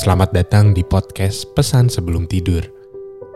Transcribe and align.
Selamat 0.00 0.32
datang 0.32 0.72
di 0.72 0.80
podcast 0.80 1.44
Pesan 1.52 1.92
Sebelum 1.92 2.24
Tidur. 2.24 2.64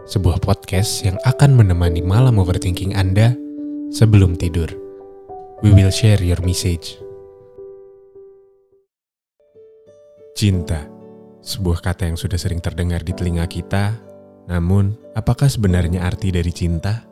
Sebuah 0.09 0.41
podcast 0.41 1.05
yang 1.05 1.21
akan 1.29 1.61
menemani 1.61 2.01
malam 2.01 2.41
overthinking 2.41 2.97
Anda 2.97 3.37
sebelum 3.93 4.41
tidur. 4.41 4.73
We 5.61 5.77
will 5.77 5.93
share 5.93 6.25
your 6.25 6.41
message. 6.41 6.97
Cinta, 10.33 10.89
sebuah 11.45 11.85
kata 11.85 12.09
yang 12.09 12.17
sudah 12.17 12.41
sering 12.41 12.65
terdengar 12.65 13.05
di 13.05 13.13
telinga 13.13 13.45
kita, 13.45 14.01
namun 14.49 14.97
apakah 15.13 15.53
sebenarnya 15.53 16.01
arti 16.01 16.33
dari 16.33 16.49
cinta? 16.49 17.05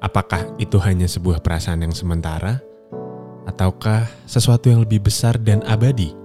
Apakah 0.00 0.56
itu 0.56 0.80
hanya 0.80 1.04
sebuah 1.04 1.44
perasaan 1.44 1.84
yang 1.84 1.92
sementara? 1.92 2.56
Ataukah 3.44 4.08
sesuatu 4.24 4.72
yang 4.72 4.80
lebih 4.80 5.04
besar 5.04 5.36
dan 5.36 5.60
abadi? 5.68 6.21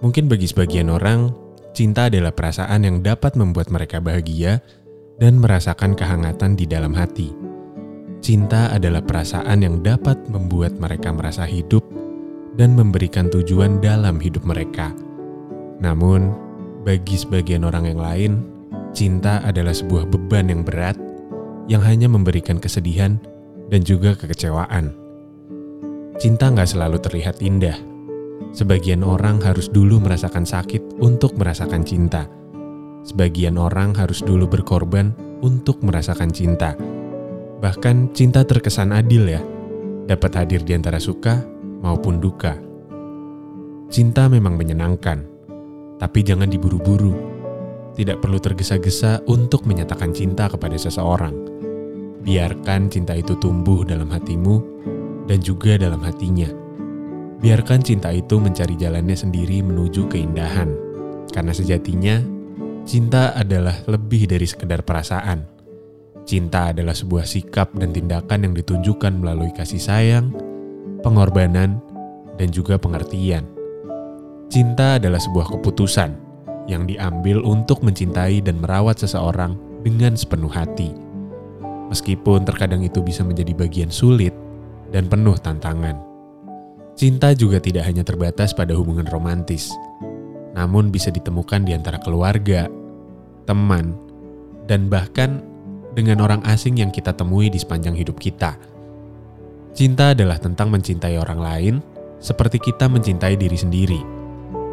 Mungkin 0.00 0.32
bagi 0.32 0.48
sebagian 0.48 0.88
orang, 0.88 1.28
cinta 1.76 2.08
adalah 2.08 2.32
perasaan 2.32 2.88
yang 2.88 3.04
dapat 3.04 3.36
membuat 3.36 3.68
mereka 3.68 4.00
bahagia 4.00 4.64
dan 5.20 5.36
merasakan 5.36 5.92
kehangatan 5.92 6.56
di 6.56 6.64
dalam 6.64 6.96
hati. 6.96 7.36
Cinta 8.24 8.72
adalah 8.72 9.04
perasaan 9.04 9.60
yang 9.60 9.84
dapat 9.84 10.16
membuat 10.32 10.76
mereka 10.80 11.12
merasa 11.12 11.44
hidup 11.44 11.84
dan 12.56 12.72
memberikan 12.72 13.28
tujuan 13.28 13.80
dalam 13.84 14.16
hidup 14.16 14.44
mereka. 14.44 14.92
Namun, 15.84 16.32
bagi 16.84 17.20
sebagian 17.20 17.68
orang 17.68 17.92
yang 17.92 18.00
lain, 18.00 18.32
cinta 18.96 19.44
adalah 19.44 19.76
sebuah 19.76 20.08
beban 20.08 20.48
yang 20.48 20.64
berat 20.64 20.96
yang 21.68 21.84
hanya 21.84 22.08
memberikan 22.08 22.56
kesedihan 22.56 23.20
dan 23.68 23.84
juga 23.84 24.16
kekecewaan. 24.16 24.96
Cinta 26.20 26.52
nggak 26.52 26.68
selalu 26.72 27.00
terlihat 27.00 27.40
indah, 27.40 27.76
Sebagian 28.50 29.06
orang 29.06 29.38
harus 29.44 29.70
dulu 29.70 30.02
merasakan 30.02 30.42
sakit 30.42 30.98
untuk 30.98 31.38
merasakan 31.38 31.86
cinta. 31.86 32.26
Sebagian 33.06 33.60
orang 33.60 33.94
harus 33.94 34.24
dulu 34.26 34.50
berkorban 34.50 35.14
untuk 35.44 35.80
merasakan 35.86 36.34
cinta. 36.34 36.74
Bahkan 37.60 38.16
cinta 38.16 38.42
terkesan 38.42 38.90
adil 38.96 39.28
ya, 39.28 39.40
dapat 40.08 40.40
hadir 40.40 40.66
di 40.66 40.72
antara 40.74 40.98
suka 40.98 41.44
maupun 41.84 42.18
duka. 42.18 42.56
Cinta 43.86 44.26
memang 44.26 44.58
menyenangkan, 44.58 45.24
tapi 46.02 46.20
jangan 46.26 46.50
diburu-buru. 46.50 47.14
Tidak 47.94 48.18
perlu 48.18 48.38
tergesa-gesa 48.40 49.24
untuk 49.28 49.68
menyatakan 49.68 50.10
cinta 50.10 50.48
kepada 50.48 50.74
seseorang. 50.80 51.34
Biarkan 52.20 52.92
cinta 52.92 53.16
itu 53.16 53.36
tumbuh 53.40 53.84
dalam 53.84 54.12
hatimu 54.12 54.56
dan 55.24 55.40
juga 55.40 55.80
dalam 55.80 56.04
hatinya 56.04 56.59
Biarkan 57.40 57.80
cinta 57.80 58.12
itu 58.12 58.36
mencari 58.36 58.76
jalannya 58.76 59.16
sendiri 59.16 59.64
menuju 59.64 60.12
keindahan. 60.12 60.68
Karena 61.32 61.56
sejatinya, 61.56 62.20
cinta 62.84 63.32
adalah 63.32 63.80
lebih 63.88 64.28
dari 64.28 64.44
sekedar 64.44 64.84
perasaan. 64.84 65.48
Cinta 66.28 66.68
adalah 66.68 66.92
sebuah 66.92 67.24
sikap 67.24 67.72
dan 67.80 67.96
tindakan 67.96 68.44
yang 68.44 68.52
ditunjukkan 68.52 69.16
melalui 69.16 69.48
kasih 69.56 69.80
sayang, 69.80 70.36
pengorbanan, 71.00 71.80
dan 72.36 72.48
juga 72.52 72.76
pengertian. 72.76 73.48
Cinta 74.52 75.00
adalah 75.00 75.16
sebuah 75.16 75.48
keputusan 75.56 76.12
yang 76.68 76.84
diambil 76.84 77.40
untuk 77.40 77.80
mencintai 77.80 78.44
dan 78.44 78.60
merawat 78.60 79.00
seseorang 79.00 79.56
dengan 79.80 80.12
sepenuh 80.12 80.52
hati. 80.52 80.92
Meskipun 81.88 82.44
terkadang 82.44 82.84
itu 82.84 83.00
bisa 83.00 83.24
menjadi 83.24 83.56
bagian 83.56 83.88
sulit 83.88 84.36
dan 84.92 85.08
penuh 85.08 85.40
tantangan. 85.40 86.09
Cinta 87.00 87.32
juga 87.32 87.56
tidak 87.64 87.88
hanya 87.88 88.04
terbatas 88.04 88.52
pada 88.52 88.76
hubungan 88.76 89.08
romantis, 89.08 89.72
namun 90.52 90.92
bisa 90.92 91.08
ditemukan 91.08 91.64
di 91.64 91.72
antara 91.72 91.96
keluarga, 91.96 92.68
teman, 93.48 93.96
dan 94.68 94.92
bahkan 94.92 95.40
dengan 95.96 96.20
orang 96.20 96.44
asing 96.44 96.76
yang 96.76 96.92
kita 96.92 97.16
temui 97.16 97.48
di 97.48 97.56
sepanjang 97.56 97.96
hidup 97.96 98.20
kita. 98.20 98.52
Cinta 99.72 100.12
adalah 100.12 100.36
tentang 100.36 100.68
mencintai 100.76 101.16
orang 101.16 101.40
lain 101.40 101.74
seperti 102.20 102.60
kita 102.60 102.84
mencintai 102.84 103.32
diri 103.32 103.56
sendiri 103.56 104.00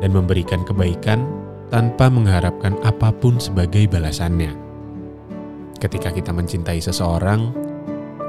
dan 0.04 0.12
memberikan 0.12 0.68
kebaikan 0.68 1.24
tanpa 1.72 2.12
mengharapkan 2.12 2.76
apa 2.84 3.08
pun 3.08 3.40
sebagai 3.40 3.88
balasannya. 3.88 4.52
Ketika 5.80 6.12
kita 6.12 6.36
mencintai 6.36 6.84
seseorang, 6.84 7.56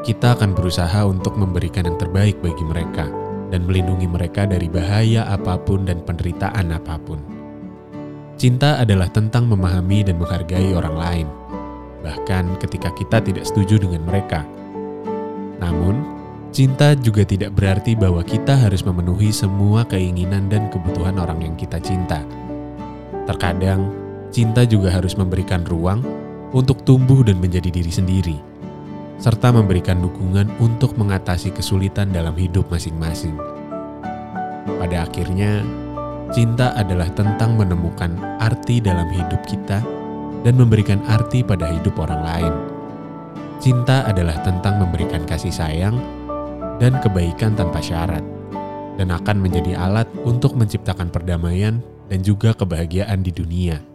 kita 0.06 0.38
akan 0.38 0.54
berusaha 0.54 1.02
untuk 1.02 1.34
memberikan 1.34 1.82
yang 1.90 1.98
terbaik 1.98 2.38
bagi 2.38 2.62
mereka 2.62 3.26
dan 3.48 3.64
melindungi 3.64 4.08
mereka 4.08 4.44
dari 4.44 4.68
bahaya 4.68 5.24
apa 5.28 5.56
pun 5.60 5.88
dan 5.88 6.04
penderitaan 6.04 6.72
apa 6.72 6.96
pun. 7.00 7.20
Cinta 8.38 8.78
adalah 8.78 9.10
tentang 9.10 9.50
memahami 9.50 10.06
dan 10.06 10.14
menghargai 10.20 10.70
orang 10.76 10.94
lain, 10.94 11.26
bahkan 12.06 12.54
ketika 12.62 12.94
kita 12.94 13.18
tidak 13.18 13.42
setuju 13.42 13.82
dengan 13.82 14.06
mereka. 14.06 14.46
Namun, 15.58 16.06
cinta 16.54 16.94
juga 16.94 17.26
tidak 17.26 17.58
berarti 17.58 17.98
bahwa 17.98 18.22
kita 18.22 18.54
harus 18.54 18.86
memenuhi 18.86 19.34
semua 19.34 19.82
keinginan 19.90 20.46
dan 20.46 20.70
kebutuhan 20.70 21.18
orang 21.18 21.42
yang 21.42 21.54
kita 21.58 21.82
cinta. 21.82 22.22
Terkadang, 23.26 23.90
cinta 24.30 24.62
juga 24.62 24.94
harus 24.94 25.18
memberikan 25.18 25.66
ruang 25.66 26.06
untuk 26.54 26.86
tumbuh 26.86 27.26
dan 27.26 27.42
menjadi 27.42 27.74
diri 27.74 27.90
sendiri 27.90 28.57
serta 29.18 29.50
memberikan 29.50 29.98
dukungan 29.98 30.46
untuk 30.62 30.94
mengatasi 30.94 31.50
kesulitan 31.50 32.14
dalam 32.14 32.34
hidup 32.38 32.70
masing-masing. 32.70 33.34
Pada 34.78 35.10
akhirnya, 35.10 35.66
cinta 36.30 36.70
adalah 36.78 37.10
tentang 37.10 37.58
menemukan 37.58 38.14
arti 38.38 38.78
dalam 38.78 39.10
hidup 39.10 39.42
kita 39.42 39.82
dan 40.46 40.54
memberikan 40.54 41.02
arti 41.10 41.42
pada 41.42 41.66
hidup 41.66 41.98
orang 41.98 42.22
lain. 42.22 42.54
Cinta 43.58 44.06
adalah 44.06 44.38
tentang 44.46 44.78
memberikan 44.78 45.26
kasih 45.26 45.50
sayang 45.50 45.98
dan 46.78 46.94
kebaikan 47.02 47.58
tanpa 47.58 47.82
syarat, 47.82 48.22
dan 48.94 49.10
akan 49.10 49.42
menjadi 49.42 49.74
alat 49.74 50.06
untuk 50.22 50.54
menciptakan 50.54 51.10
perdamaian 51.10 51.82
dan 52.06 52.22
juga 52.22 52.54
kebahagiaan 52.54 53.18
di 53.26 53.34
dunia. 53.34 53.87